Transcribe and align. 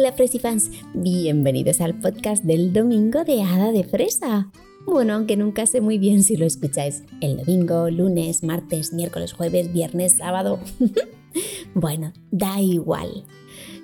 Hola 0.00 0.14
Fresifans, 0.14 0.70
bienvenidos 0.94 1.82
al 1.82 1.94
podcast 2.00 2.42
del 2.42 2.72
domingo 2.72 3.22
de 3.22 3.42
Hada 3.42 3.70
de 3.70 3.84
Fresa. 3.84 4.50
Bueno, 4.86 5.12
aunque 5.12 5.36
nunca 5.36 5.66
sé 5.66 5.82
muy 5.82 5.98
bien 5.98 6.22
si 6.22 6.38
lo 6.38 6.46
escucháis 6.46 7.04
el 7.20 7.36
domingo, 7.36 7.90
lunes, 7.90 8.42
martes, 8.42 8.94
miércoles, 8.94 9.34
jueves, 9.34 9.70
viernes, 9.74 10.16
sábado. 10.16 10.58
bueno, 11.74 12.14
da 12.30 12.62
igual. 12.62 13.26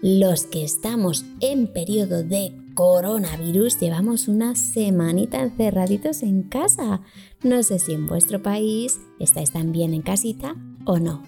Los 0.01 0.47
que 0.47 0.65
estamos 0.65 1.27
en 1.41 1.71
periodo 1.71 2.23
de 2.23 2.55
coronavirus 2.75 3.79
llevamos 3.79 4.27
una 4.27 4.57
semanita 4.57 5.43
encerraditos 5.43 6.23
en 6.23 6.45
casa. 6.45 7.03
No 7.43 7.62
sé 7.62 7.79
si 7.79 7.93
en 7.93 8.07
vuestro 8.07 8.43
país 8.43 9.01
estáis 9.21 9.53
también 9.53 9.93
en 9.93 10.01
casita 10.01 10.57
o 10.87 10.98
no. 10.98 11.25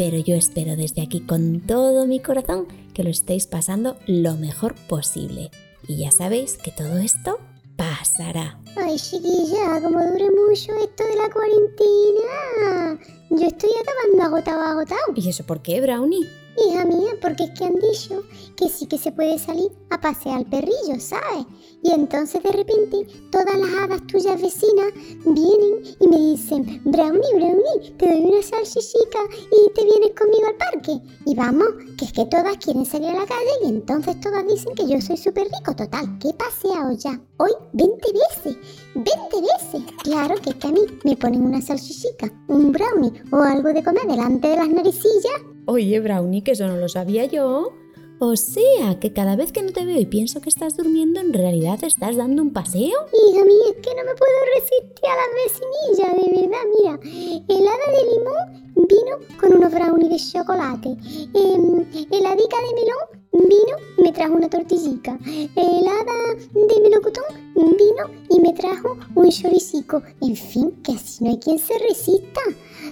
Pero 0.00 0.16
yo 0.16 0.34
espero 0.34 0.76
desde 0.76 1.02
aquí 1.02 1.20
con 1.20 1.60
todo 1.60 2.06
mi 2.06 2.20
corazón 2.20 2.66
que 2.94 3.04
lo 3.04 3.10
estéis 3.10 3.46
pasando 3.46 3.98
lo 4.06 4.32
mejor 4.36 4.74
posible. 4.88 5.50
Y 5.86 5.98
ya 5.98 6.10
sabéis 6.10 6.56
que 6.56 6.70
todo 6.70 6.96
esto 6.96 7.38
pasará. 7.76 8.58
Ay, 8.76 8.96
chiquilla, 8.96 9.78
como 9.82 9.98
dure 10.02 10.30
mucho 10.30 10.72
esto 10.82 11.04
de 11.04 11.16
la 11.16 11.28
cuarentena. 11.30 12.98
Yo 13.28 13.46
estoy 13.46 13.70
acabando 13.78 14.22
agotado, 14.22 14.62
agotado. 14.62 15.12
¿Y 15.14 15.28
eso 15.28 15.44
por 15.44 15.60
qué, 15.60 15.82
Brownie? 15.82 16.26
Hija 16.56 16.84
mía, 16.84 17.12
porque 17.22 17.44
es 17.44 17.50
que 17.52 17.64
han 17.64 17.76
dicho 17.76 18.22
que 18.56 18.68
sí 18.68 18.86
que 18.86 18.98
se 18.98 19.12
puede 19.12 19.38
salir 19.38 19.70
a 19.90 20.00
pasear 20.00 20.38
al 20.38 20.46
perrillo, 20.46 20.98
¿sabes? 20.98 21.46
Y 21.82 21.92
entonces 21.92 22.42
de 22.42 22.52
repente 22.52 23.06
todas 23.30 23.56
las 23.56 23.74
hadas 23.74 24.06
tuyas 24.06 24.40
vecinas 24.40 24.92
vienen 25.24 25.82
y 25.98 26.08
me 26.08 26.16
dicen, 26.18 26.82
Brownie, 26.84 27.34
Brownie, 27.34 27.92
te 27.96 28.08
doy 28.08 28.20
una 28.20 28.42
salchichica 28.42 29.20
y 29.50 29.72
te 29.72 29.84
vienes 29.84 30.10
conmigo 30.18 30.46
al 30.48 30.56
parque. 30.56 31.00
Y 31.24 31.34
vamos, 31.34 31.68
que 31.96 32.04
es 32.04 32.12
que 32.12 32.26
todas 32.26 32.56
quieren 32.58 32.84
salir 32.84 33.10
a 33.10 33.20
la 33.20 33.26
calle 33.26 33.50
y 33.64 33.68
entonces 33.68 34.20
todas 34.20 34.46
dicen 34.46 34.74
que 34.74 34.88
yo 34.88 35.00
soy 35.00 35.16
súper 35.16 35.44
rico. 35.44 35.74
Total, 35.74 36.18
¿qué 36.18 36.30
he 36.30 36.34
paseado 36.34 36.92
ya? 36.92 37.20
Hoy 37.38 37.52
20 37.72 37.96
veces, 38.12 38.56
20 38.94 39.10
veces. 39.40 39.92
Claro 40.02 40.34
que 40.42 40.50
es 40.50 40.56
que 40.56 40.66
a 40.66 40.72
mí 40.72 40.80
me 41.04 41.16
ponen 41.16 41.42
una 41.42 41.62
salchichica, 41.62 42.30
un 42.48 42.72
brownie 42.72 43.22
o 43.30 43.36
algo 43.36 43.72
de 43.72 43.82
comer 43.82 44.06
delante 44.06 44.48
de 44.48 44.56
las 44.56 44.68
naricillas 44.68 45.50
Oye, 45.72 46.00
Brownie, 46.00 46.42
que 46.42 46.50
eso 46.50 46.66
no 46.66 46.76
lo 46.76 46.88
sabía 46.88 47.26
yo. 47.26 47.72
O 48.18 48.34
sea, 48.34 48.98
que 48.98 49.12
cada 49.12 49.36
vez 49.36 49.52
que 49.52 49.62
no 49.62 49.70
te 49.70 49.84
veo 49.84 50.00
y 50.00 50.04
pienso 50.04 50.40
que 50.40 50.48
estás 50.48 50.76
durmiendo, 50.76 51.20
en 51.20 51.32
realidad 51.32 51.78
estás 51.84 52.16
dando 52.16 52.42
un 52.42 52.52
paseo. 52.52 52.98
Hija 53.12 53.44
mía, 53.44 53.70
es 53.70 53.76
que 53.76 53.94
no 53.94 54.02
me 54.02 54.16
puedo 54.16 54.32
resistir 54.56 55.06
a 55.06 55.14
la 55.14 55.28
vecinilla, 55.38 56.08
de 56.20 56.40
verdad. 56.40 56.64
Mira, 56.76 57.44
el 57.48 57.68
hada 57.68 57.86
de 57.86 58.02
limón 58.10 58.74
vino 58.88 59.38
con 59.38 59.54
unos 59.54 59.72
brownies 59.72 60.10
de 60.10 60.38
chocolate. 60.40 60.88
Eh, 60.88 62.06
el 62.10 62.26
hadica 62.26 62.56
de 62.56 62.74
melón 62.74 63.20
vino 63.32 63.76
me 63.98 64.10
trajo 64.10 64.34
una 64.34 64.50
tortillita. 64.50 65.16
El 65.24 65.86
hada 65.86 66.34
de 66.52 66.80
melocotón 66.82 67.24
vino 67.54 68.10
y 68.28 68.40
me 68.40 68.52
trajo 68.54 68.96
un 69.14 69.30
choricico. 69.30 70.02
En 70.20 70.34
fin, 70.34 70.72
que 70.82 70.94
así 70.94 71.22
no 71.22 71.30
hay 71.30 71.38
quien 71.38 71.60
se 71.60 71.78
resista. 71.78 72.40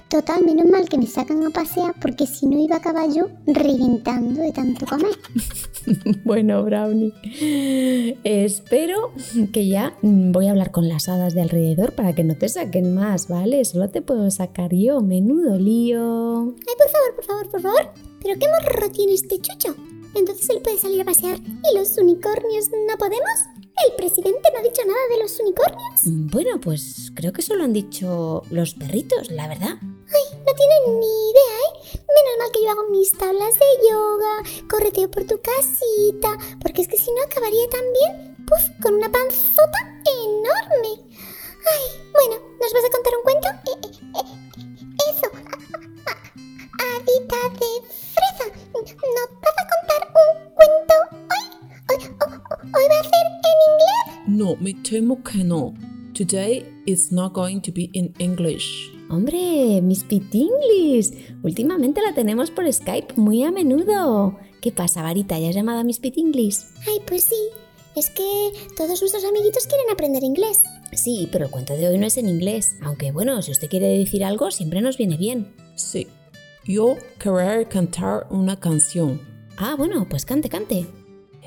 Total, 0.09 0.43
menos 0.43 0.65
mal 0.65 0.89
que 0.89 0.97
me 0.97 1.05
sacan 1.05 1.45
a 1.45 1.51
pasear 1.51 1.93
porque 2.01 2.25
si 2.25 2.47
no 2.47 2.57
iba 2.59 2.77
a 2.77 2.79
acabar 2.79 3.07
yo 3.13 3.27
reventando 3.45 4.41
de 4.41 4.51
tanto 4.51 4.87
comer. 4.87 5.11
bueno, 6.25 6.63
Brownie, 6.63 7.13
espero 8.23 9.13
que 9.53 9.67
ya 9.67 9.95
voy 10.01 10.47
a 10.47 10.51
hablar 10.51 10.71
con 10.71 10.89
las 10.89 11.07
hadas 11.09 11.35
de 11.35 11.41
alrededor 11.41 11.93
para 11.93 12.15
que 12.15 12.23
no 12.23 12.35
te 12.35 12.49
saquen 12.49 12.95
más, 12.95 13.27
¿vale? 13.27 13.63
Solo 13.65 13.89
te 13.89 14.01
puedo 14.01 14.31
sacar 14.31 14.73
yo, 14.73 14.99
menudo 15.01 15.57
lío. 15.59 16.55
Ay, 16.57 16.75
por 16.75 16.89
favor, 16.89 17.15
por 17.15 17.25
favor, 17.25 17.49
por 17.49 17.61
favor. 17.61 17.93
¿Pero 18.23 18.39
qué 18.39 18.47
morro 18.47 18.91
tiene 18.91 19.13
este 19.13 19.39
chucho? 19.39 19.75
Entonces 20.15 20.49
él 20.49 20.59
puede 20.63 20.79
salir 20.79 21.01
a 21.01 21.05
pasear 21.05 21.37
y 21.37 21.77
los 21.77 21.95
unicornios 21.99 22.69
no 22.71 22.97
podemos. 22.97 23.58
¿El 23.85 23.95
presidente 23.95 24.49
no 24.51 24.59
ha 24.59 24.63
dicho 24.63 24.81
nada 24.85 24.99
de 25.09 25.21
los 25.21 25.39
unicornios? 25.39 26.05
Mm, 26.05 26.27
bueno, 26.27 26.59
pues 26.59 27.11
creo 27.15 27.31
que 27.31 27.41
solo 27.41 27.63
han 27.63 27.73
dicho 27.73 28.43
los 28.49 28.73
perritos, 28.73 29.31
la 29.31 29.47
verdad. 29.47 29.77
Ay, 29.81 30.39
no 30.45 30.53
tienen 30.53 30.99
ni 30.99 31.29
idea, 31.31 31.57
¿eh? 31.65 31.99
Menos 32.07 32.37
mal 32.39 32.51
que 32.51 32.63
yo 32.63 32.71
hago 32.71 32.89
mis 32.89 33.11
tablas 33.11 33.53
de 33.53 33.89
yoga, 33.89 34.67
correteo 34.69 35.09
por 35.09 35.23
tu 35.25 35.39
casita, 35.41 36.37
porque 36.61 36.81
es 36.81 36.87
que 36.87 36.97
si 36.97 37.11
no 37.11 37.21
acabaría 37.23 37.69
también, 37.69 38.35
puff, 38.45 38.81
con 38.81 38.95
una 38.95 39.09
panzota 39.09 39.79
enorme. 40.05 41.05
Ay, 41.71 42.11
bueno, 42.11 42.41
¿nos 42.59 42.73
vas 42.73 42.85
a 42.85 42.91
contar 42.91 43.13
un 43.15 43.23
cuento? 43.23 43.47
Eh, 43.47 43.79
eh, 43.83 43.99
eh, 44.19 44.39
eso, 45.13 45.31
Adita 46.79 47.49
de 47.59 47.78
me 54.59 54.73
temo 54.73 55.23
que 55.23 55.43
no. 55.43 55.73
Today 56.13 56.65
it's 56.85 57.11
not 57.11 57.33
going 57.33 57.61
to 57.61 57.71
be 57.71 57.89
in 57.93 58.13
English. 58.19 58.91
Hombre, 59.09 59.81
Miss 59.81 60.03
Pitinglis, 60.03 61.13
últimamente 61.41 62.01
la 62.01 62.13
tenemos 62.13 62.51
por 62.51 62.71
Skype 62.71 63.15
muy 63.15 63.43
a 63.43 63.51
menudo. 63.51 64.37
¿Qué 64.61 64.71
pasa, 64.71 65.01
Varita? 65.01 65.39
¿Ya 65.39 65.49
has 65.49 65.55
llamado 65.55 65.79
a 65.79 65.83
Miss 65.83 65.99
Pitinglis? 65.99 66.67
Ay, 66.87 67.01
pues 67.07 67.23
sí. 67.23 67.49
Es 67.95 68.09
que 68.09 68.51
todos 68.77 69.01
nuestros 69.01 69.23
amiguitos 69.25 69.65
quieren 69.65 69.89
aprender 69.89 70.23
inglés. 70.23 70.61
Sí, 70.93 71.27
pero 71.31 71.45
el 71.45 71.51
cuento 71.51 71.75
de 71.75 71.87
hoy 71.87 71.97
no 71.97 72.05
es 72.05 72.17
en 72.17 72.29
inglés. 72.29 72.75
Aunque 72.81 73.11
bueno, 73.11 73.41
si 73.41 73.51
usted 73.51 73.69
quiere 73.69 73.87
decir 73.97 74.23
algo, 74.23 74.51
siempre 74.51 74.81
nos 74.81 74.97
viene 74.97 75.17
bien. 75.17 75.53
Sí. 75.75 76.07
Yo 76.65 76.95
querer 77.17 77.67
cantar 77.67 78.27
una 78.29 78.59
canción. 78.59 79.21
Ah, 79.57 79.75
bueno, 79.77 80.07
pues 80.09 80.25
cante, 80.25 80.49
cante. 80.49 80.85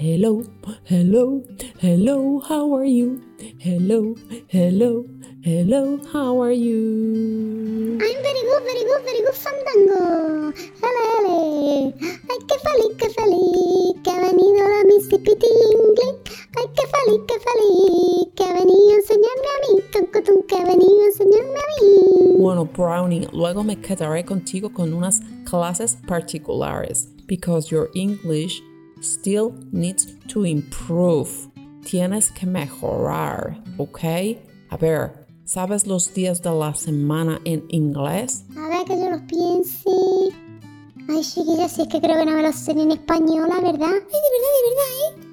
Hello, 0.02 0.42
hello, 0.90 1.44
hello, 1.78 2.40
how 2.40 2.74
are 2.74 2.84
you? 2.84 3.22
Hello, 3.60 4.16
hello, 4.48 5.06
hello, 5.44 6.00
how 6.12 6.42
are 6.42 6.50
you? 6.50 8.00
I'm 8.02 8.18
very 8.26 8.42
good, 8.42 8.62
very 8.64 8.82
good, 8.82 9.02
very 9.04 9.22
good, 9.22 9.38
fandango. 9.44 10.52
Hele, 10.82 11.02
hele. 11.06 11.94
Ay, 12.02 12.38
qué 12.48 12.56
feliz, 12.64 12.96
qué 12.98 13.10
feliz, 13.10 13.94
que 14.02 14.10
ha 14.10 14.20
venido 14.26 14.66
la 14.66 14.82
Mississippi 14.88 15.30
English. 15.30 16.18
Ay, 16.56 16.66
qué 16.74 16.84
feliz, 16.90 17.20
qué 17.28 17.36
feliz, 17.46 18.26
que 18.34 18.42
ha 18.42 18.54
venido 18.54 18.90
a 18.90 18.96
enseñarme 18.96 19.48
a 19.54 19.58
mí. 19.62 19.82
Tum, 19.92 20.42
que 20.48 20.56
ha 20.56 20.64
venido 20.64 21.00
a 21.00 21.06
enseñarme 21.06 21.58
a 21.60 21.80
mí. 21.80 22.36
Bueno, 22.40 22.64
Brownie, 22.64 23.28
luego 23.32 23.62
me 23.62 23.80
quedaré 23.80 24.24
contigo 24.24 24.72
con 24.72 24.94
unas 24.94 25.20
clases 25.44 25.96
particulares, 26.08 27.08
because 27.28 27.70
your 27.70 27.88
English 27.94 28.64
still 29.02 29.52
needs 29.72 30.06
to 30.28 30.44
improve. 30.44 31.30
Tienes 31.84 32.30
que 32.30 32.46
mejorar, 32.46 33.62
¿ok? 33.78 34.00
A 34.70 34.76
ver, 34.76 35.26
¿sabes 35.44 35.86
los 35.86 36.14
días 36.14 36.40
de 36.42 36.50
la 36.50 36.74
semana 36.74 37.40
en 37.44 37.64
inglés? 37.68 38.44
A 38.56 38.68
ver, 38.68 38.84
que 38.86 38.98
yo 38.98 39.10
los 39.10 39.22
piense. 39.22 39.90
Ay, 41.08 41.22
chiquilla, 41.22 41.68
si 41.68 41.82
es 41.82 41.88
que 41.88 42.00
creo 42.00 42.16
que 42.16 42.24
no 42.24 42.36
me 42.36 42.42
los 42.42 42.54
sé 42.54 42.72
en 42.72 42.92
español, 42.92 43.48
¿verdad? 43.48 43.62
Ay, 43.62 43.72
de 43.72 43.78
verdad, 43.78 44.52
de 44.56 44.62
verdad, 44.70 44.92
¿eh? 45.02 45.32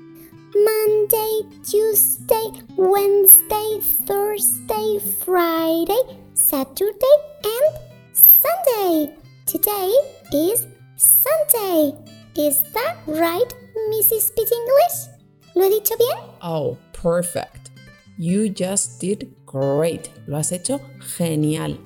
Monday, 0.55 1.61
Tuesday, 1.63 2.51
Wednesday, 2.75 3.79
Thursday, 4.05 4.99
Friday, 5.23 6.17
Saturday, 6.33 7.17
and 7.43 7.79
Sunday. 8.13 9.15
Today 9.45 9.91
is 10.33 10.65
Sunday. 10.95 12.18
Is 12.39 12.61
that 12.71 12.95
right, 13.05 13.53
Mrs. 13.91 14.31
Speak 14.31 14.47
English? 14.49 15.09
¿Lo 15.57 15.63
he 15.65 15.71
dicho 15.71 15.97
bien? 15.97 16.17
Oh, 16.41 16.77
perfect. 16.93 17.71
You 18.17 18.47
just 18.47 19.01
did 19.01 19.35
great. 19.45 20.09
Lo 20.25 20.37
has 20.37 20.53
hecho 20.53 20.79
genial. 21.17 21.77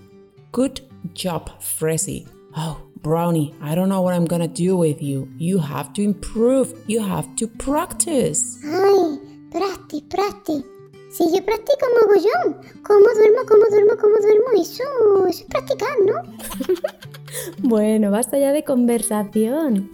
Good 0.52 0.82
job, 1.16 1.50
Freszy. 1.60 2.28
Oh, 2.56 2.84
Brownie, 3.02 3.56
I 3.64 3.74
don't 3.74 3.90
know 3.90 4.02
what 4.02 4.14
I'm 4.14 4.26
gonna 4.26 4.48
do 4.48 4.78
with 4.78 5.02
you. 5.02 5.28
You 5.40 5.58
have 5.58 5.92
to 5.94 6.04
improve. 6.04 6.72
You 6.86 7.02
have 7.02 7.36
to 7.38 7.48
practice. 7.48 8.60
Ay, 8.64 9.18
practice, 9.50 10.02
practice. 10.08 10.64
Si 11.10 11.24
yo 11.34 11.44
practico 11.44 11.88
mogollón, 12.00 12.62
cómo 12.84 13.06
duermo, 13.16 13.42
cómo 13.48 13.66
duermo, 13.72 13.98
cómo 14.00 14.16
duermo, 14.18 14.62
eso, 14.62 14.84
eso 14.84 15.28
es 15.28 15.44
practicar, 15.44 15.98
¿no? 16.06 16.22
bueno, 17.68 18.12
basta 18.12 18.38
ya 18.38 18.52
de 18.52 18.64
conversación. 18.64 19.92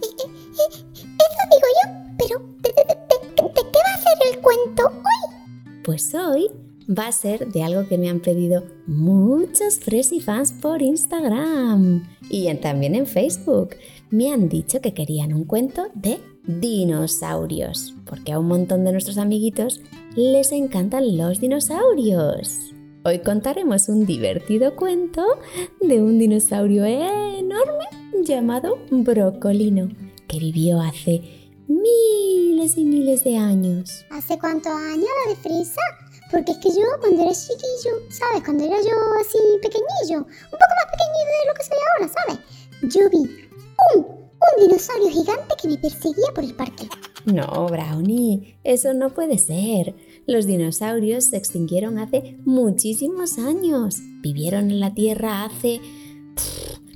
Pues 5.90 6.14
hoy 6.14 6.46
va 6.88 7.08
a 7.08 7.12
ser 7.12 7.48
de 7.50 7.64
algo 7.64 7.88
que 7.88 7.98
me 7.98 8.08
han 8.08 8.20
pedido 8.20 8.62
muchos 8.86 9.80
Fresy 9.80 10.20
fans 10.20 10.52
por 10.52 10.82
Instagram 10.82 12.08
y 12.30 12.54
también 12.54 12.94
en 12.94 13.08
Facebook. 13.08 13.70
Me 14.08 14.32
han 14.32 14.48
dicho 14.48 14.80
que 14.80 14.94
querían 14.94 15.34
un 15.34 15.46
cuento 15.46 15.88
de 15.96 16.20
dinosaurios, 16.46 17.96
porque 18.06 18.30
a 18.30 18.38
un 18.38 18.46
montón 18.46 18.84
de 18.84 18.92
nuestros 18.92 19.18
amiguitos 19.18 19.80
les 20.14 20.52
encantan 20.52 21.18
los 21.18 21.40
dinosaurios. 21.40 22.72
Hoy 23.04 23.18
contaremos 23.18 23.88
un 23.88 24.06
divertido 24.06 24.76
cuento 24.76 25.26
de 25.80 26.00
un 26.00 26.20
dinosaurio 26.20 26.84
enorme 26.84 27.86
llamado 28.22 28.78
Brocolino, 28.92 29.88
que 30.28 30.38
vivió 30.38 30.80
hace 30.80 31.39
miles 31.70 32.76
y 32.76 32.84
miles 32.84 33.22
de 33.22 33.36
años. 33.36 34.04
¿Hace 34.10 34.38
cuántos 34.38 34.72
años 34.72 35.06
la 35.24 35.30
de 35.30 35.36
fresa? 35.36 35.80
Porque 36.30 36.52
es 36.52 36.58
que 36.58 36.70
yo 36.70 36.84
cuando 37.00 37.22
era 37.22 37.32
chiquillo, 37.32 37.92
¿sabes? 38.10 38.42
Cuando 38.44 38.64
era 38.64 38.76
yo 38.80 38.96
así 39.20 39.38
pequeñillo, 39.62 40.18
un 40.18 40.50
poco 40.50 40.74
más 40.76 40.88
pequeñito 40.90 41.30
de 41.38 41.48
lo 41.48 41.54
que 41.54 41.64
soy 41.64 41.78
ahora, 41.92 42.12
¿sabes? 42.18 42.94
Yo 42.94 43.10
vi 43.10 43.18
un, 43.94 44.04
un 44.04 44.68
dinosaurio 44.68 45.10
gigante 45.10 45.54
que 45.60 45.68
me 45.68 45.78
perseguía 45.78 46.34
por 46.34 46.44
el 46.44 46.54
parque. 46.54 46.88
No, 47.24 47.66
Brownie, 47.66 48.58
eso 48.64 48.92
no 48.94 49.14
puede 49.14 49.38
ser. 49.38 49.94
Los 50.26 50.46
dinosaurios 50.46 51.24
se 51.24 51.36
extinguieron 51.36 51.98
hace 51.98 52.38
muchísimos 52.44 53.38
años. 53.38 53.96
Vivieron 54.22 54.70
en 54.70 54.80
la 54.80 54.94
Tierra 54.94 55.44
hace 55.44 55.80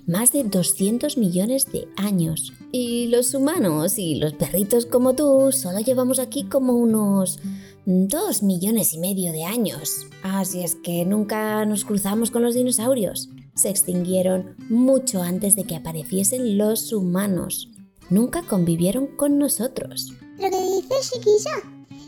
más 0.06 0.32
de 0.32 0.44
200 0.44 1.16
millones 1.16 1.70
de 1.72 1.88
años. 1.96 2.52
Y 2.72 3.08
los 3.08 3.34
humanos 3.34 3.98
y 3.98 4.16
los 4.16 4.34
perritos 4.34 4.86
como 4.86 5.14
tú 5.14 5.50
solo 5.52 5.78
llevamos 5.80 6.18
aquí 6.18 6.44
como 6.44 6.74
unos 6.74 7.38
2 7.86 8.42
millones 8.42 8.94
y 8.94 8.98
medio 8.98 9.32
de 9.32 9.44
años. 9.44 10.06
Así 10.22 10.62
es 10.62 10.74
que 10.74 11.04
nunca 11.04 11.64
nos 11.66 11.84
cruzamos 11.84 12.30
con 12.30 12.42
los 12.42 12.54
dinosaurios. 12.54 13.28
Se 13.54 13.68
extinguieron 13.68 14.56
mucho 14.68 15.22
antes 15.22 15.54
de 15.54 15.64
que 15.64 15.76
apareciesen 15.76 16.58
los 16.58 16.92
humanos. 16.92 17.70
Nunca 18.10 18.42
convivieron 18.42 19.06
con 19.06 19.38
nosotros. 19.38 20.12
Lo 20.38 20.50
que 20.50 20.60
dices, 20.60 21.12
chiquilla. 21.12 21.52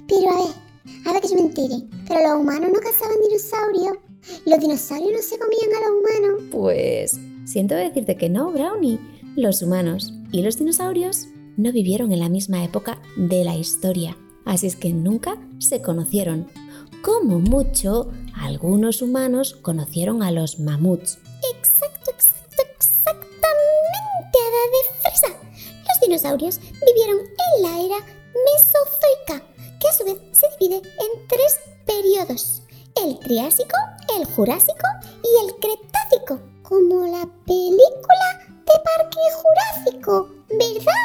Pero 0.09 0.31
a 0.31 0.37
ver, 0.37 0.55
a 1.07 1.13
ver 1.13 1.23
que 1.23 1.29
yo 1.29 1.35
me 1.37 1.41
entere. 1.43 1.83
Pero 2.09 2.21
los 2.29 2.41
humanos 2.41 2.71
no 2.73 2.81
cazaban 2.81 3.17
dinosaurios. 3.29 3.99
Los 4.45 4.61
dinosaurios 4.61 5.13
no 5.13 5.23
se 5.23 5.39
comían 5.39 5.71
a 5.77 5.81
los 5.81 5.91
humanos. 6.01 6.43
Pues 6.51 7.21
siento 7.57 7.75
decirte 7.75 8.19
que 8.19 8.29
no, 8.29 8.53
Brownie. 8.53 9.01
Los 9.35 9.63
humanos 9.63 10.13
y 10.31 10.43
los 10.43 10.59
dinosaurios 10.59 11.29
no 11.57 11.73
vivieron 11.73 12.13
en 12.13 12.21
la 12.21 12.29
misma 12.29 12.63
época 12.63 13.01
de 13.17 13.45
la 13.45 13.57
historia, 13.57 14.15
así 14.45 14.67
es 14.67 14.77
que 14.77 14.93
nunca 14.93 15.39
se 15.59 15.81
conocieron. 15.81 16.49
Como 17.01 17.41
mucho, 17.41 18.13
algunos 18.35 19.01
humanos 19.01 19.55
conocieron 19.63 20.23
a 20.23 20.33
los 20.33 20.61
mamuts. 20.61 21.19
Exacto, 21.57 22.11
exacto, 22.11 22.63
exactamente, 22.77 24.39
de 24.75 25.01
fresa. 25.01 25.29
Los 25.89 26.01
dinosaurios 26.03 26.61
vivieron 26.61 27.21
en 27.21 27.63
la 27.63 27.71
era 27.87 28.07
mesozoica, 28.53 29.47
que 29.81 29.89
a 29.89 29.93
su 29.95 30.05
vez 30.05 30.19
se 30.33 30.47
divide 30.61 30.77
en 30.77 31.27
tres 31.27 31.59
periodos. 31.87 32.61
El 33.03 33.19
Triásico, 33.19 33.77
el 34.19 34.27
Jurásico 34.27 34.87
y 35.25 35.47
el 35.47 35.55
Cretácico, 35.55 36.41
la 37.27 37.45
película 37.45 38.27
de 38.49 38.73
Parque 38.85 39.19
Jurásico, 39.35 40.29
¿verdad? 40.49 41.05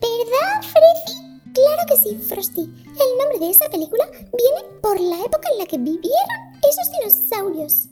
¿Verdad, 0.00 0.62
Freddy? 0.62 1.52
Claro 1.54 1.82
que 1.86 1.96
sí, 1.96 2.16
Frosty. 2.16 2.62
El 2.62 3.18
nombre 3.18 3.38
de 3.38 3.50
esa 3.50 3.68
película 3.68 4.04
viene 4.10 4.80
por 4.80 5.00
la 5.00 5.20
época 5.24 5.48
en 5.52 5.58
la 5.58 5.66
que 5.66 5.78
vivieron 5.78 6.02
esos 6.68 6.90
dinosaurios. 6.98 7.88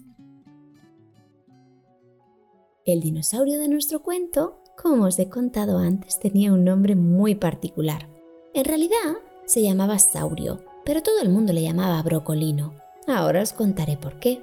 El 2.85 3.01
dinosaurio 3.01 3.59
de 3.59 3.69
nuestro 3.69 4.03
cuento, 4.03 4.63
como 4.81 5.05
os 5.05 5.19
he 5.19 5.29
contado 5.29 5.79
antes, 5.79 6.19
tenía 6.19 6.53
un 6.53 6.65
nombre 6.65 6.97
muy 6.97 7.35
particular. 7.35 8.09
En 8.55 8.65
realidad 8.65 9.19
se 9.45 9.63
llamaba 9.63 9.99
Saurio, 9.99 10.65
pero 10.85 11.03
todo 11.03 11.21
el 11.21 11.29
mundo 11.29 11.53
le 11.53 11.63
llamaba 11.63 12.03
Brocolino. 12.03 12.75
Ahora 13.07 13.43
os 13.43 13.53
contaré 13.53 13.97
por 13.97 14.19
qué. 14.19 14.43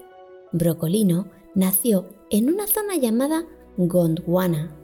Brocolino 0.51 1.27
nació 1.57 2.05
en 2.29 2.53
una 2.53 2.67
zona 2.67 2.95
llamada 2.95 3.45
Gondwana. 3.77 4.75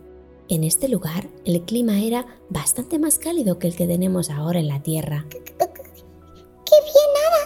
En 0.50 0.64
este 0.64 0.90
lugar 0.90 1.30
el 1.46 1.62
clima 1.64 2.02
era 2.02 2.26
bastante 2.50 2.98
más 3.00 3.18
cálido 3.20 3.60
que 3.60 3.68
el 3.68 3.76
que 3.76 3.86
tenemos 3.88 4.30
ahora 4.30 4.60
en 4.60 4.68
la 4.68 4.82
Tierra. 4.82 5.26
¡Qué 5.30 5.38
bien, 5.40 7.10
Ada! 7.28 7.44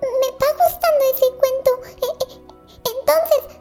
Me 0.00 0.28
está 0.30 0.46
gustando 0.52 1.04
ese 1.12 1.26
cuento. 1.38 1.70
Eh, 2.06 2.14
eh, 2.22 2.40
Entonces, 3.00 3.58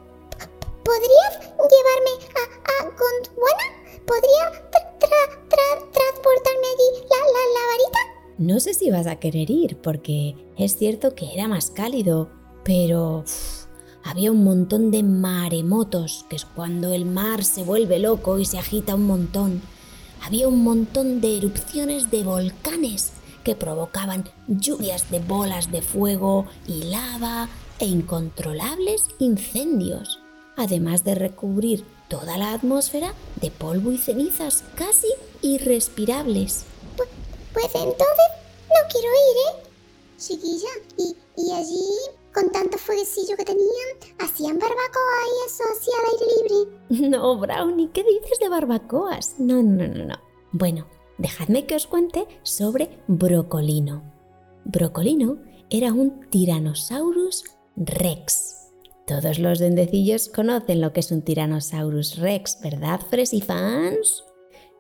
¿podrías 0.84 1.34
llevarme 1.58 2.14
a, 2.38 2.44
a 2.72 2.84
Gondwana? 2.86 3.68
¿Podría 4.06 4.44
tra- 4.72 5.00
tra- 5.00 5.50
tra- 5.50 5.92
transportarme 5.92 6.68
allí 6.68 6.90
la, 7.10 7.18
la, 7.18 7.44
la 7.56 7.64
varita? 7.72 8.00
No 8.38 8.60
sé 8.60 8.74
si 8.76 8.92
vas 8.92 9.08
a 9.08 9.16
querer 9.18 9.50
ir 9.50 9.78
porque 9.82 10.36
es 10.58 10.76
cierto 10.78 11.16
que 11.16 11.34
era 11.34 11.48
más 11.48 11.72
cálido, 11.72 12.30
pero 12.64 13.24
había 14.08 14.32
un 14.32 14.46
montón 14.46 14.90
de 14.90 15.04
maremotos, 15.04 16.26
que 16.30 16.38
es 16.38 16.46
cuando 16.46 16.94
el 16.94 17.04
mar 17.04 17.44
se 17.44 17.64
vuelve 17.64 18.00
loco 18.00 18.40
y 18.40 18.46
se 18.46 18.58
agita 18.58 18.96
un 18.96 19.06
montón. 19.06 19.62
Había 20.24 20.48
un 20.48 20.64
montón 20.64 21.20
de 21.20 21.38
erupciones 21.38 22.10
de 22.10 22.24
volcanes 22.24 23.12
que 23.44 23.54
provocaban 23.54 24.30
lluvias 24.48 25.12
de 25.12 25.20
bolas 25.20 25.74
de 25.74 25.82
fuego 25.82 26.46
y 26.68 26.84
lava 26.84 27.50
e 27.80 27.86
incontrolables 27.86 29.04
incendios, 29.20 30.20
además 30.56 31.04
de 31.04 31.16
recubrir 31.16 31.84
toda 32.08 32.38
la 32.38 32.54
atmósfera 32.54 33.14
de 33.42 33.52
polvo 33.52 33.92
y 33.92 33.98
cenizas 33.98 34.64
casi 34.76 35.08
irrespirables. 35.42 36.64
Pues, 36.96 37.10
entonces 37.76 38.28
no 38.70 38.88
quiero 38.90 39.08
ir, 39.08 39.38
¿eh? 39.48 39.68
Y, 40.98 41.16
y 41.36 41.52
allí, 41.52 41.84
con 42.38 42.52
tanto 42.52 42.78
fueguecillo 42.78 43.36
que 43.36 43.46
tenían, 43.46 43.68
hacían 44.20 44.60
barbacoa 44.60 45.22
y 45.26 45.48
eso 45.48 45.64
así 45.74 45.90
al 45.98 46.06
aire 46.14 46.28
libre. 46.38 47.10
No, 47.10 47.40
Brownie, 47.40 47.90
¿qué 47.92 48.04
dices 48.04 48.38
de 48.40 48.48
barbacoas? 48.48 49.40
No, 49.40 49.64
no, 49.64 49.88
no, 49.88 50.06
no. 50.06 50.16
Bueno, 50.52 50.88
dejadme 51.18 51.66
que 51.66 51.76
os 51.76 51.88
cuente 51.88 52.28
sobre 52.44 53.02
Brocolino. 53.08 54.04
Brocolino 54.66 55.40
era 55.72 55.92
un 55.92 56.30
Tyrannosaurus 56.30 57.44
rex. 57.76 58.70
Todos 59.08 59.40
los 59.40 59.58
duendecillos 59.58 60.30
conocen 60.30 60.80
lo 60.80 60.94
que 60.94 61.00
es 61.00 61.12
un 61.12 61.24
Tyrannosaurus 61.24 62.18
rex, 62.18 62.60
¿verdad, 62.62 63.00
Fresifans? 63.10 64.24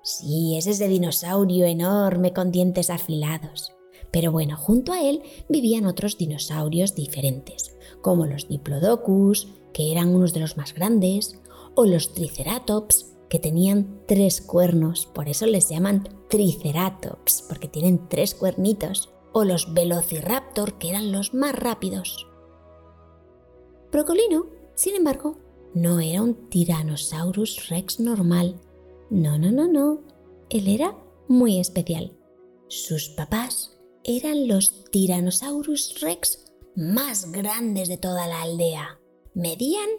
Sí, 0.04 0.58
es 0.58 0.68
ese 0.68 0.88
dinosaurio 0.88 1.66
enorme 1.66 2.34
con 2.34 2.52
dientes 2.52 2.92
afilados. 2.92 3.77
Pero 4.18 4.32
bueno, 4.32 4.58
junto 4.58 4.94
a 4.94 5.08
él 5.08 5.22
vivían 5.48 5.86
otros 5.86 6.18
dinosaurios 6.18 6.96
diferentes, 6.96 7.78
como 8.02 8.26
los 8.26 8.48
Diplodocus, 8.48 9.48
que 9.74 9.92
eran 9.92 10.10
unos 10.10 10.34
de 10.34 10.40
los 10.40 10.58
más 10.58 10.74
grandes, 10.74 11.40
o 11.76 11.86
los 11.86 12.16
Triceratops, 12.16 13.14
que 13.30 13.38
tenían 13.38 14.02
tres 14.08 14.42
cuernos, 14.42 15.06
por 15.06 15.30
eso 15.30 15.46
les 15.46 15.70
llaman 15.70 16.10
Triceratops, 16.32 17.46
porque 17.48 17.68
tienen 17.68 18.10
tres 18.10 18.34
cuernitos, 18.34 19.12
o 19.34 19.44
los 19.44 19.72
Velociraptor, 19.76 20.80
que 20.80 20.90
eran 20.90 21.12
los 21.12 21.36
más 21.36 21.54
rápidos. 21.54 22.26
Brocolino, 23.92 24.48
sin 24.74 24.96
embargo, 24.96 25.38
no 25.76 26.00
era 26.00 26.24
un 26.24 26.50
Tyrannosaurus 26.50 27.70
rex 27.70 28.00
normal. 28.00 28.60
No, 29.12 29.38
no, 29.38 29.52
no, 29.52 29.68
no. 29.68 30.02
Él 30.50 30.70
era 30.70 30.98
muy 31.28 31.60
especial. 31.60 32.18
Sus 32.68 33.10
papás 33.10 33.77
eran 34.08 34.48
los 34.48 34.86
Tyrannosaurus 34.90 36.00
rex 36.02 36.46
más 36.76 37.32
grandes 37.32 37.90
de 37.90 37.98
toda 37.98 38.26
la 38.28 38.42
aldea. 38.42 39.00
Medían 39.36 39.90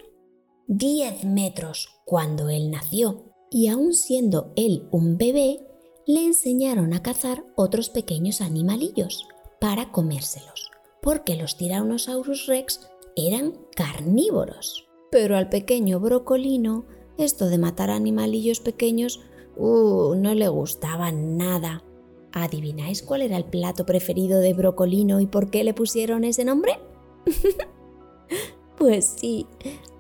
10 0.67 1.25
metros 1.25 1.89
cuando 2.05 2.49
él 2.49 2.71
nació 2.71 3.33
y 3.51 3.69
aun 3.69 3.95
siendo 3.95 4.53
él 4.57 4.89
un 4.91 5.19
bebé, 5.19 5.61
le 6.07 6.25
enseñaron 6.25 6.95
a 6.95 7.03
cazar 7.03 7.45
otros 7.55 7.91
pequeños 7.91 8.41
animalillos 8.41 9.29
para 9.61 9.93
comérselos, 9.93 10.71
porque 11.03 11.37
los 11.37 11.57
Tyrannosaurus 11.57 12.47
rex 12.47 12.89
eran 13.15 13.59
carnívoros. 13.77 14.89
Pero 15.11 15.37
al 15.37 15.49
pequeño 15.49 16.01
brocolino, 16.01 16.87
esto 17.19 17.49
de 17.49 17.59
matar 17.59 17.91
animalillos 17.91 18.61
pequeños, 18.61 19.21
uh, 19.57 20.15
no 20.15 20.35
le 20.35 20.49
gustaba 20.49 21.13
nada. 21.13 21.83
¿Adivináis 22.33 23.03
cuál 23.03 23.23
era 23.23 23.37
el 23.37 23.45
plato 23.45 23.87
preferido 23.87 24.41
de 24.41 24.55
Brocolino 24.55 25.21
y 25.21 25.27
por 25.27 25.51
qué 25.51 25.65
le 25.65 25.75
pusieron 25.75 26.25
ese 26.25 26.45
nombre? 26.45 26.79
pues 28.79 29.07
sí, 29.17 29.47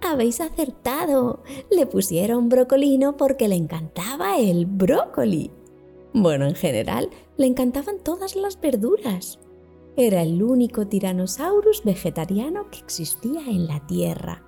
habéis 0.01 0.41
acertado. 0.41 1.43
Le 1.71 1.87
pusieron 1.87 2.49
Brocolino 2.49 3.17
porque 3.17 3.49
le 3.49 3.57
encantaba 3.57 4.39
el 4.39 4.67
brócoli. 4.67 5.51
Bueno, 6.13 6.47
en 6.47 6.55
general, 6.55 7.11
le 7.37 7.47
encantaban 7.47 7.99
todas 8.03 8.37
las 8.37 8.61
verduras. 8.61 9.39
Era 9.97 10.23
el 10.23 10.43
único 10.43 10.87
Tyrannosaurus 10.87 11.83
vegetariano 11.85 12.71
que 12.71 12.79
existía 12.79 13.41
en 13.47 13.67
la 13.67 13.87
Tierra. 13.87 14.45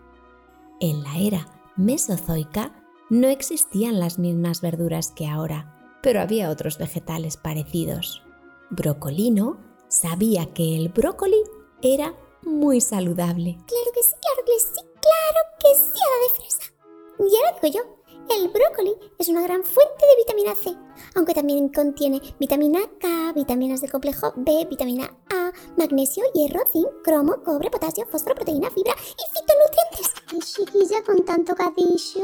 En 0.80 1.02
la 1.02 1.18
era 1.18 1.46
mesozoica 1.76 2.84
no 3.10 3.28
existían 3.28 3.98
las 3.98 4.18
mismas 4.18 4.60
verduras 4.60 5.10
que 5.10 5.26
ahora 5.26 5.79
pero 6.02 6.20
había 6.20 6.50
otros 6.50 6.78
vegetales 6.78 7.36
parecidos. 7.36 8.22
Brocolino 8.70 9.58
sabía 9.88 10.46
que 10.54 10.76
el 10.76 10.88
brócoli 10.88 11.42
era 11.82 12.14
muy 12.42 12.80
saludable. 12.80 13.58
Claro 13.66 13.90
que 13.94 14.02
sí, 14.02 14.14
claro 14.20 14.44
que 14.46 14.60
sí, 14.60 14.80
claro 15.00 15.40
que 15.58 15.74
sí, 15.74 16.00
hada 16.00 16.22
de 16.22 16.34
fresa. 16.36 16.72
Ya 17.18 17.52
lo 17.52 17.60
digo 17.60 17.78
yo, 17.78 18.00
El 18.30 18.48
brócoli 18.48 18.94
es 19.18 19.28
una 19.28 19.42
gran 19.42 19.64
fuente 19.64 20.06
de 20.06 20.16
vitamina 20.16 20.54
C, 20.54 20.76
aunque 21.16 21.34
también 21.34 21.68
contiene 21.68 22.20
vitamina 22.38 22.78
K, 23.00 23.32
vitaminas 23.34 23.80
del 23.80 23.90
complejo 23.90 24.32
B, 24.36 24.66
vitamina 24.70 25.10
A, 25.34 25.52
magnesio, 25.76 26.22
hierro, 26.32 26.60
zinc, 26.72 26.86
cromo, 27.02 27.42
cobre, 27.42 27.70
potasio, 27.70 28.06
fósforo, 28.06 28.36
proteína, 28.36 28.70
fibra 28.70 28.94
y 28.94 29.24
fitonutrientes. 29.34 30.14
Ay, 30.32 30.38
chiquilla, 30.38 31.02
con 31.02 31.24
tanto 31.24 31.56
que 31.56 31.62
has 31.64 31.74
dicho, 31.74 32.20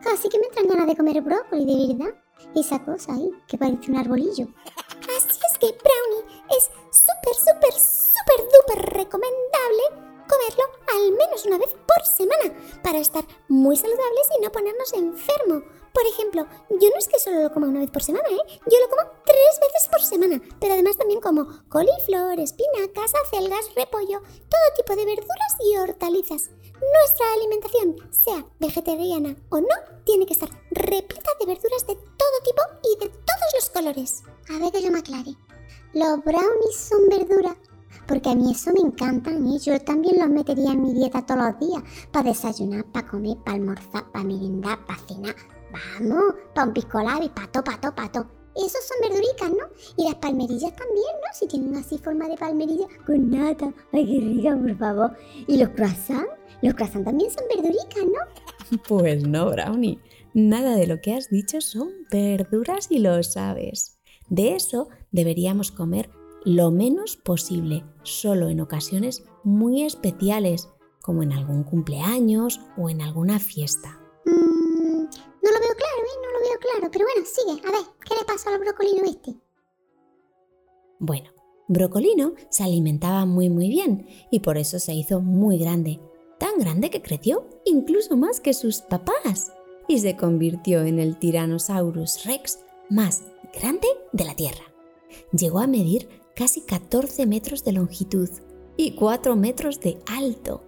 casi 0.00 0.28
que 0.28 0.38
me 0.38 0.46
traen 0.46 0.68
ganas 0.68 0.86
de 0.86 0.96
comer 0.96 1.20
brócoli, 1.22 1.64
de 1.64 1.94
verdad. 1.94 2.14
Esa 2.54 2.82
cosa 2.84 3.14
ahí, 3.14 3.30
que 3.46 3.58
parece 3.58 3.90
un 3.90 3.98
arbolillo. 3.98 4.48
Así 5.16 5.38
es 5.50 5.58
que 5.58 5.66
brownie 5.66 6.44
es 6.56 6.70
súper, 6.90 7.34
súper, 7.34 7.72
súper, 7.72 8.48
duper 8.52 8.92
recomendable 8.96 10.10
comerlo 10.30 10.64
al 10.94 11.12
menos 11.12 11.44
una 11.44 11.58
vez 11.58 11.74
por 11.74 12.06
semana 12.06 12.54
para 12.82 12.98
estar 12.98 13.24
muy 13.48 13.76
saludables 13.76 14.28
y 14.38 14.42
no 14.42 14.52
ponernos 14.52 14.92
enfermo. 14.92 15.62
Por 15.92 16.06
ejemplo, 16.06 16.46
yo 16.70 16.88
no 16.88 16.98
es 16.98 17.08
que 17.08 17.18
solo 17.18 17.42
lo 17.42 17.52
coma 17.52 17.66
una 17.66 17.80
vez 17.80 17.90
por 17.90 18.02
semana, 18.02 18.28
¿eh? 18.28 18.60
Yo 18.66 18.78
lo 18.78 18.88
como 18.88 19.10
tres 19.26 19.58
veces 19.60 19.88
por 19.90 20.00
semana, 20.00 20.40
pero 20.60 20.74
además 20.74 20.96
también 20.96 21.20
como 21.20 21.46
coliflor, 21.68 22.38
espinacas, 22.38 23.12
acelgas, 23.24 23.74
repollo, 23.74 24.20
todo 24.20 24.74
tipo 24.76 24.94
de 24.94 25.04
verduras 25.04 25.56
y 25.58 25.76
hortalizas. 25.76 26.50
Nuestra 26.80 27.26
alimentación, 27.34 27.96
sea 28.10 28.44
vegetariana 28.58 29.36
o 29.50 29.60
no, 29.60 29.68
tiene 30.04 30.26
que 30.26 30.32
estar 30.32 30.48
repleta 30.70 31.30
de 31.38 31.46
verduras 31.46 31.86
de 31.86 31.94
todo 31.94 32.36
tipo 32.44 32.62
y 32.84 33.04
de 33.04 33.08
todos 33.10 33.54
los 33.54 33.70
colores. 33.70 34.22
A 34.48 34.58
ver 34.58 34.72
que 34.72 34.82
yo 34.82 34.90
me 34.90 35.00
aclare. 35.00 35.36
Los 35.92 36.24
brownies 36.24 36.76
son 36.76 37.08
verdura 37.08 37.56
porque 38.06 38.30
a 38.30 38.34
mí 38.34 38.50
eso 38.50 38.72
me 38.72 38.80
encanta 38.80 39.30
y 39.30 39.58
yo 39.58 39.80
también 39.82 40.18
los 40.18 40.28
metería 40.28 40.72
en 40.72 40.82
mi 40.82 40.94
dieta 40.94 41.24
todos 41.24 41.44
los 41.44 41.60
días, 41.60 41.82
para 42.10 42.30
desayunar, 42.30 42.84
para 42.86 43.06
comer, 43.06 43.36
para 43.44 43.56
almorzar, 43.56 44.10
para 44.10 44.24
merendar, 44.24 44.84
para 44.84 44.98
cenar, 45.06 45.36
vamos, 45.70 46.34
para 46.52 46.66
un 46.66 46.72
pisco 46.72 46.98
pato, 47.34 47.62
pato, 47.62 47.94
pato. 47.94 48.39
Esos 48.56 48.84
son 48.86 49.08
verduricas, 49.08 49.50
¿no? 49.50 49.68
Y 49.96 50.08
las 50.08 50.16
palmerillas 50.16 50.74
también, 50.74 51.14
¿no? 51.20 51.32
Si 51.32 51.46
tienen 51.46 51.76
así 51.76 51.98
forma 51.98 52.28
de 52.28 52.36
palmerilla 52.36 52.86
con 53.06 53.30
nata. 53.30 53.72
Ay, 53.92 54.06
qué 54.06 54.20
rica, 54.20 54.56
por 54.56 54.76
favor. 54.76 55.16
¿Y 55.46 55.56
los 55.56 55.68
croissants? 55.70 56.30
Los 56.62 56.74
croissants 56.74 57.06
también 57.06 57.30
son 57.30 57.44
verduricas, 57.48 58.04
¿no? 58.04 58.78
Pues 58.88 59.26
no, 59.26 59.50
Brownie. 59.50 59.98
Nada 60.32 60.76
de 60.76 60.86
lo 60.86 61.00
que 61.00 61.14
has 61.14 61.28
dicho 61.28 61.60
son 61.60 61.90
verduras 62.10 62.86
y 62.90 63.00
lo 63.00 63.20
sabes. 63.22 63.98
De 64.28 64.54
eso 64.54 64.88
deberíamos 65.10 65.72
comer 65.72 66.10
lo 66.44 66.70
menos 66.70 67.16
posible, 67.16 67.84
solo 68.04 68.48
en 68.48 68.60
ocasiones 68.60 69.24
muy 69.42 69.82
especiales, 69.82 70.68
como 71.02 71.22
en 71.22 71.32
algún 71.32 71.64
cumpleaños 71.64 72.60
o 72.76 72.88
en 72.88 73.02
alguna 73.02 73.40
fiesta. 73.40 73.99
Claro, 76.60 76.90
pero 76.92 77.04
bueno, 77.04 77.26
sigue. 77.26 77.68
A 77.68 77.72
ver, 77.72 77.86
¿qué 78.04 78.14
le 78.14 78.24
pasó 78.24 78.50
al 78.50 78.58
brocolino 78.58 79.04
este? 79.04 79.36
Bueno, 80.98 81.30
Brocolino 81.68 82.34
se 82.48 82.64
alimentaba 82.64 83.26
muy 83.26 83.48
muy 83.48 83.68
bien 83.68 84.06
y 84.30 84.40
por 84.40 84.58
eso 84.58 84.80
se 84.80 84.92
hizo 84.92 85.20
muy 85.20 85.56
grande, 85.56 86.00
tan 86.36 86.58
grande 86.58 86.90
que 86.90 87.00
creció 87.00 87.46
incluso 87.64 88.16
más 88.16 88.40
que 88.40 88.54
sus 88.54 88.80
papás 88.80 89.52
y 89.86 90.00
se 90.00 90.16
convirtió 90.16 90.82
en 90.82 90.98
el 90.98 91.16
Tyrannosaurus 91.16 92.24
rex 92.24 92.58
más 92.88 93.22
grande 93.54 93.86
de 94.12 94.24
la 94.24 94.34
Tierra. 94.34 94.64
Llegó 95.32 95.60
a 95.60 95.68
medir 95.68 96.08
casi 96.34 96.62
14 96.62 97.24
metros 97.26 97.62
de 97.62 97.72
longitud 97.72 98.28
y 98.76 98.96
4 98.96 99.36
metros 99.36 99.78
de 99.78 99.98
alto. 100.06 100.64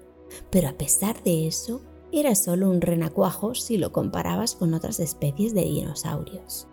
Pero 0.50 0.68
a 0.68 0.78
pesar 0.78 1.20
de 1.24 1.48
eso, 1.48 1.80
era 2.12 2.35
solo 2.35 2.71
un 2.71 2.81
renacuajo 2.81 3.54
si 3.54 3.78
lo 3.78 3.90
comparabas 3.90 4.54
con 4.54 4.75
otras 4.75 5.00
especies 5.00 5.54
de 5.54 5.62
dinosaurios. 5.62 6.69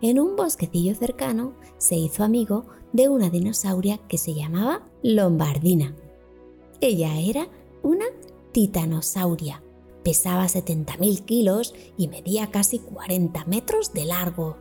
En 0.00 0.18
un 0.18 0.36
bosquecillo 0.36 0.94
cercano 0.94 1.54
se 1.78 1.96
hizo 1.96 2.24
amigo 2.24 2.66
de 2.92 3.08
una 3.08 3.30
dinosauria 3.30 3.98
que 4.08 4.18
se 4.18 4.34
llamaba 4.34 4.88
Lombardina. 5.02 5.94
Ella 6.80 7.18
era 7.18 7.48
una 7.82 8.04
titanosauria, 8.52 9.62
pesaba 10.02 10.44
70.000 10.44 11.24
kilos 11.24 11.74
y 11.96 12.08
medía 12.08 12.50
casi 12.50 12.78
40 12.78 13.44
metros 13.46 13.92
de 13.92 14.04
largo. 14.04 14.56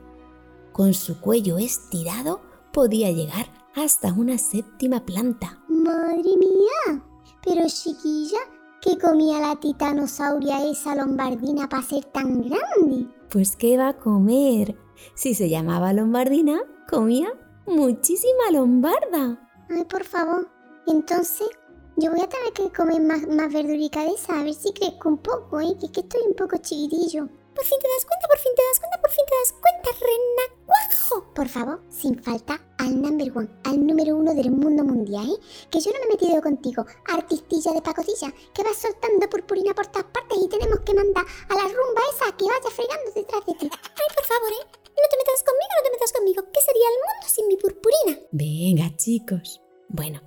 Con 0.72 0.94
su 0.94 1.20
cuello 1.20 1.58
estirado 1.58 2.42
podía 2.74 3.12
llegar 3.12 3.48
hasta 3.76 4.14
una 4.14 4.38
séptima 4.38 5.06
planta. 5.06 5.64
Madre 5.68 6.32
mía, 6.38 7.04
pero 7.44 7.68
chiquilla, 7.68 8.40
¿qué 8.86 9.00
comía 9.00 9.40
la 9.40 9.56
titanosauria 9.56 10.64
esa 10.70 10.96
lombardina 10.96 11.68
para 11.68 11.82
ser 11.82 12.06
tan 12.06 12.44
grande? 12.44 13.08
Pues 13.32 13.56
¿qué 13.56 13.78
va 13.78 13.90
a 13.90 13.98
comer? 13.98 14.78
Si 15.16 15.34
se 15.34 15.50
llamaba 15.50 15.92
lombardina, 15.92 16.62
comía 16.88 17.30
muchísima 17.66 18.52
lombarda. 18.52 19.50
Ay, 19.70 19.86
por 19.86 20.04
favor. 20.04 20.48
Entonces, 20.86 21.50
yo 21.98 22.12
voy 22.12 22.22
a 22.22 22.30
tener 22.30 22.54
que 22.54 22.72
comer 22.72 23.02
más, 23.02 23.28
más 23.28 23.52
verdurica 23.52 24.02
de 24.02 24.10
esa, 24.10 24.40
a 24.40 24.44
ver 24.44 24.54
si 24.54 24.72
crezco 24.72 25.10
un 25.10 25.18
poco, 25.18 25.60
¿eh? 25.60 25.76
Que, 25.82 25.92
que 25.92 26.02
estoy 26.02 26.22
un 26.28 26.36
poco 26.36 26.58
chiquitillo. 26.58 27.28
Por 27.56 27.64
fin 27.64 27.80
te 27.82 27.88
das 27.88 28.06
cuenta, 28.06 28.28
por 28.28 28.38
fin 28.38 28.52
te 28.56 28.62
das 28.68 28.80
cuenta, 28.80 29.02
por 29.02 29.12
fin 29.12 29.26
te 29.26 29.36
das 29.40 29.52
cuenta, 29.64 29.90
renacuajo. 29.96 31.34
Por 31.34 31.48
favor, 31.48 31.82
sin 31.90 32.22
falta, 32.22 32.60
al 32.78 33.02
number 33.02 33.32
one, 33.36 33.50
al 33.64 33.86
número 33.88 34.18
uno 34.18 34.34
del 34.36 34.52
mundo 34.52 34.84
mundial, 34.84 35.30
¿eh? 35.30 35.68
Que 35.72 35.80
yo 35.80 35.92
no 35.92 36.00
me 36.00 36.06
he 36.06 36.10
metido 36.10 36.42
contigo, 36.42 36.86
artistilla 37.08 37.72
de 37.72 37.82
pacotilla, 37.82 38.34
que 38.54 38.64
vas 38.64 38.76
soltando 38.76 39.30
purpurina 39.30 39.74
por 39.74 39.88
todas 39.88 40.12
partes 40.12 40.38
y 40.38 40.50
tenemos 40.50 40.80
que 40.82 40.94
mandar 40.94 41.26
a 41.50 41.56
la 41.56 41.64
rumba 41.64 42.02
esa 42.14 42.36
que 42.36 42.46
vaya 42.46 42.70
fregando 42.70 43.12
detrás 43.16 43.46
de 43.46 43.54
ti. 43.54 43.70
Ay, 44.00 44.10
por 44.14 44.26
favor, 44.26 44.52
¿eh? 44.52 44.66
No 44.96 45.08
te 45.10 45.18
metas 45.18 45.44
conmigo, 45.44 45.72
no 45.78 45.84
te 45.84 45.92
metas 45.92 46.14
conmigo. 46.14 46.44
¿Qué 46.54 46.62
sería 46.62 46.88
el 46.88 47.00
mundo 47.04 47.28
sin 47.28 47.48
mi 47.48 47.58
purpurina? 47.58 48.20
Venga, 48.32 48.96
chicos. 48.98 49.62
Bueno, 49.90 50.22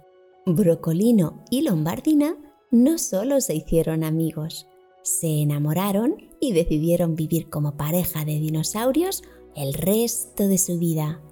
Brocolino 0.47 1.45
y 1.51 1.63
Lombardina 1.63 2.37
no 2.71 2.99
solo 2.99 3.41
se 3.41 3.55
hicieron 3.55 4.05
amigos, 4.05 4.67
se 5.09 5.41
enamoraron 5.43 6.17
y 6.39 6.53
decidieron 6.53 7.17
vivir 7.17 7.49
como 7.49 7.77
pareja 7.77 8.27
de 8.27 8.39
dinosaurios 8.39 9.23
el 9.57 9.73
resto 9.73 10.47
de 10.47 10.59
su 10.59 10.79
vida. 10.79 11.23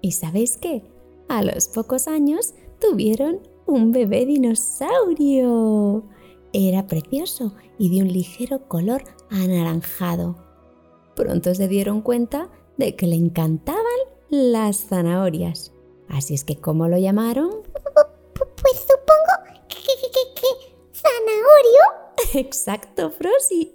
¿Y 0.00 0.12
sabéis 0.12 0.56
qué? 0.56 0.84
A 1.28 1.42
los 1.42 1.68
pocos 1.68 2.06
años 2.06 2.54
tuvieron 2.80 3.40
un 3.66 3.90
bebé 3.90 4.26
dinosaurio. 4.26 6.04
Era 6.52 6.86
precioso 6.86 7.52
y 7.78 7.94
de 7.94 8.02
un 8.02 8.12
ligero 8.12 8.68
color 8.68 9.02
anaranjado. 9.28 10.36
Pronto 11.16 11.52
se 11.54 11.66
dieron 11.66 12.02
cuenta 12.02 12.48
de 12.76 12.94
que 12.94 13.08
le 13.08 13.16
encantaban 13.16 13.82
las 14.28 14.86
zanahorias. 14.86 15.72
Así 16.08 16.34
es 16.34 16.44
que, 16.44 16.56
¿cómo 16.56 16.86
lo 16.86 16.96
llamaron? 16.96 17.50
Pues 17.72 18.80
supongo 18.80 19.64
que, 19.68 19.76
que, 19.76 20.74
zanahorio. 20.92 22.05
Exacto, 22.34 23.10
Frosi. 23.10 23.72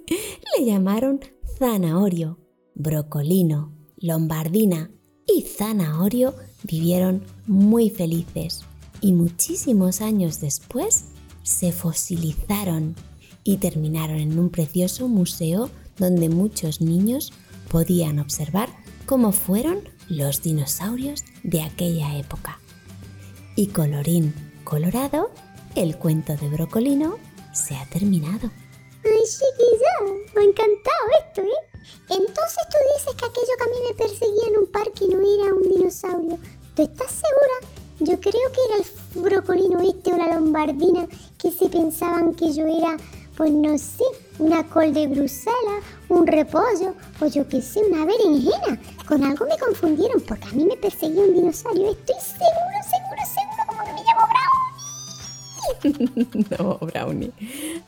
Le 0.57 0.65
llamaron 0.65 1.19
zanahorio, 1.57 2.39
brocolino, 2.75 3.73
lombardina 3.97 4.91
y 5.27 5.43
zanahorio 5.43 6.35
vivieron 6.63 7.23
muy 7.47 7.89
felices 7.89 8.61
y 8.99 9.13
muchísimos 9.13 10.01
años 10.01 10.41
después 10.41 11.05
se 11.43 11.71
fosilizaron 11.71 12.95
y 13.43 13.57
terminaron 13.57 14.17
en 14.17 14.37
un 14.37 14.49
precioso 14.49 15.07
museo 15.07 15.69
donde 15.97 16.29
muchos 16.29 16.81
niños 16.81 17.33
podían 17.69 18.19
observar 18.19 18.69
cómo 19.05 19.31
fueron 19.31 19.79
los 20.09 20.41
dinosaurios 20.41 21.23
de 21.43 21.61
aquella 21.61 22.17
época. 22.17 22.59
Y 23.55 23.67
colorín 23.67 24.33
colorado, 24.63 25.31
el 25.75 25.97
cuento 25.97 26.35
de 26.35 26.49
Brocolino 26.49 27.17
se 27.51 27.75
ha 27.75 27.85
terminado. 27.89 28.49
Ay, 29.03 29.23
chiquilla, 29.25 30.13
me 30.35 30.41
ha 30.41 30.45
encantado 30.45 31.05
esto, 31.25 31.41
¿eh? 31.41 31.71
Entonces 32.09 32.63
tú 32.69 32.77
dices 32.95 33.15
que 33.15 33.25
aquello 33.25 33.53
que 33.57 33.63
a 33.63 33.67
mí 33.67 33.87
me 33.87 33.95
perseguía 33.95 34.47
en 34.49 34.57
un 34.57 34.67
parque 34.67 35.05
no 35.07 35.19
era 35.21 35.53
un 35.53 35.63
dinosaurio. 35.63 36.37
¿Tú 36.75 36.83
estás 36.83 37.11
segura? 37.11 37.73
Yo 37.99 38.19
creo 38.19 38.51
que 38.51 38.61
era 38.67 38.77
el 38.77 39.21
brocolino 39.21 39.79
este 39.81 40.13
o 40.13 40.17
la 40.17 40.35
lombardina 40.35 41.07
que 41.37 41.51
se 41.51 41.69
pensaban 41.69 42.33
que 42.33 42.51
yo 42.53 42.65
era, 42.65 42.97
pues 43.37 43.51
no 43.51 43.77
sé, 43.77 44.03
una 44.39 44.67
col 44.67 44.93
de 44.93 45.07
Bruselas, 45.07 45.83
un 46.09 46.25
repollo 46.25 46.95
o 47.19 47.27
yo 47.27 47.47
qué 47.47 47.61
sé, 47.61 47.79
una 47.79 48.05
berenjena. 48.05 48.79
Con 49.07 49.23
algo 49.23 49.45
me 49.45 49.57
confundieron 49.57 50.21
porque 50.21 50.47
a 50.47 50.53
mí 50.53 50.65
me 50.65 50.77
perseguía 50.77 51.23
un 51.23 51.33
dinosaurio. 51.33 51.91
Estoy 51.91 52.15
seguro, 52.19 52.70
no, 56.59 56.77
Brownie, 56.79 57.31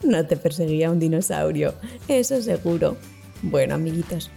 no 0.04 0.26
te 0.26 0.38
perseguía 0.38 0.92
un 0.92 1.00
dinosaurio, 1.00 1.74
eso 2.08 2.42
seguro. 2.42 2.98
Bueno, 3.42 3.76
amiguitos, 3.76 4.32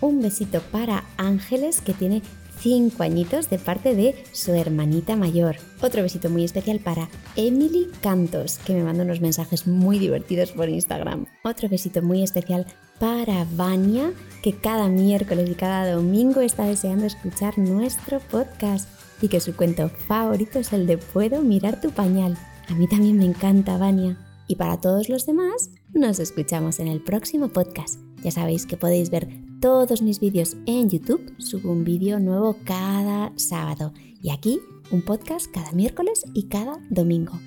un 0.00 0.22
besito 0.22 0.60
para 0.70 1.04
Ángeles 1.16 1.80
que 1.80 1.94
tiene 1.94 2.22
5 2.62 3.02
añitos 3.02 3.50
de 3.50 3.58
parte 3.58 3.96
de 3.96 4.14
su 4.30 4.54
hermanita 4.54 5.16
mayor. 5.16 5.56
Otro 5.80 6.02
besito 6.02 6.30
muy 6.30 6.44
especial 6.44 6.78
para 6.78 7.08
Emily 7.34 7.88
Cantos, 8.00 8.58
que 8.58 8.72
me 8.72 8.84
manda 8.84 9.02
unos 9.02 9.20
mensajes 9.20 9.66
muy 9.66 9.98
divertidos 9.98 10.52
por 10.52 10.68
Instagram. 10.68 11.26
Otro 11.42 11.68
besito 11.68 12.02
muy 12.02 12.22
especial 12.22 12.66
para 13.00 13.46
Vania, 13.56 14.12
que 14.42 14.54
cada 14.54 14.86
miércoles 14.86 15.50
y 15.50 15.54
cada 15.54 15.92
domingo 15.92 16.40
está 16.40 16.64
deseando 16.64 17.04
escuchar 17.04 17.58
nuestro 17.58 18.20
podcast 18.20 18.88
y 19.20 19.26
que 19.26 19.40
su 19.40 19.56
cuento 19.56 19.88
favorito 19.88 20.60
es 20.60 20.72
el 20.72 20.86
de 20.86 20.98
Puedo 20.98 21.42
mirar 21.42 21.80
tu 21.80 21.90
pañal. 21.90 22.38
A 22.72 22.74
mí 22.74 22.86
también 22.86 23.18
me 23.18 23.26
encanta, 23.26 23.76
Vania. 23.76 24.16
Y 24.48 24.56
para 24.56 24.80
todos 24.80 25.10
los 25.10 25.26
demás, 25.26 25.72
nos 25.92 26.18
escuchamos 26.18 26.80
en 26.80 26.88
el 26.88 27.02
próximo 27.02 27.50
podcast. 27.50 28.00
Ya 28.24 28.30
sabéis 28.30 28.64
que 28.64 28.78
podéis 28.78 29.10
ver 29.10 29.28
todos 29.60 30.00
mis 30.00 30.20
vídeos 30.20 30.56
en 30.64 30.88
YouTube. 30.88 31.34
Subo 31.36 31.70
un 31.70 31.84
vídeo 31.84 32.18
nuevo 32.18 32.56
cada 32.64 33.30
sábado. 33.36 33.92
Y 34.22 34.30
aquí 34.30 34.58
un 34.90 35.02
podcast 35.02 35.52
cada 35.52 35.70
miércoles 35.72 36.24
y 36.32 36.44
cada 36.44 36.78
domingo. 36.88 37.38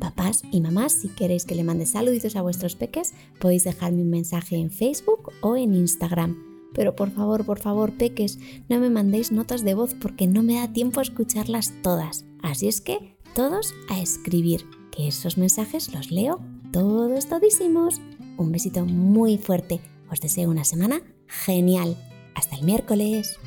Papás 0.00 0.42
y 0.50 0.60
mamás, 0.60 0.94
si 0.94 1.10
queréis 1.10 1.44
que 1.44 1.54
le 1.54 1.62
mande 1.62 1.86
saluditos 1.86 2.34
a 2.34 2.42
vuestros 2.42 2.74
peques, 2.74 3.14
podéis 3.38 3.62
dejarme 3.62 4.02
un 4.02 4.10
mensaje 4.10 4.56
en 4.56 4.72
Facebook 4.72 5.30
o 5.42 5.56
en 5.56 5.74
Instagram. 5.74 6.36
Pero 6.74 6.96
por 6.96 7.12
favor, 7.12 7.46
por 7.46 7.60
favor, 7.60 7.96
peques, 7.96 8.40
no 8.68 8.80
me 8.80 8.90
mandéis 8.90 9.30
notas 9.30 9.62
de 9.62 9.74
voz 9.74 9.94
porque 9.94 10.26
no 10.26 10.42
me 10.42 10.54
da 10.54 10.72
tiempo 10.72 10.98
a 10.98 11.04
escucharlas 11.04 11.72
todas. 11.84 12.24
Así 12.42 12.66
es 12.66 12.80
que 12.80 13.11
todos 13.34 13.74
a 13.88 14.00
escribir, 14.00 14.64
que 14.90 15.08
esos 15.08 15.38
mensajes 15.38 15.92
los 15.94 16.10
leo 16.10 16.40
todos 16.72 17.28
todísimos. 17.28 18.00
Un 18.38 18.50
besito 18.50 18.84
muy 18.84 19.38
fuerte. 19.38 19.80
Os 20.10 20.20
deseo 20.20 20.50
una 20.50 20.64
semana 20.64 21.02
genial. 21.26 21.96
Hasta 22.34 22.56
el 22.56 22.64
miércoles. 22.64 23.38